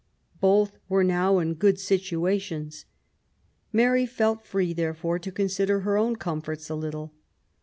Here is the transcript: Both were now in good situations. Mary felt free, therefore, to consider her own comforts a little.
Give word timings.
Both 0.39 0.79
were 0.89 1.03
now 1.03 1.37
in 1.37 1.53
good 1.53 1.79
situations. 1.79 2.85
Mary 3.71 4.07
felt 4.07 4.43
free, 4.47 4.73
therefore, 4.73 5.19
to 5.19 5.31
consider 5.31 5.81
her 5.81 5.95
own 5.95 6.15
comforts 6.15 6.71
a 6.71 6.75
little. 6.75 7.13